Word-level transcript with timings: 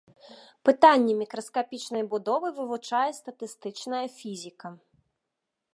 Пытанні 0.69 1.13
мікраскапічнай 1.21 2.03
будовы 2.15 2.47
вывучае 2.59 3.05
статыстычная 3.21 4.05
фізіка. 4.17 4.67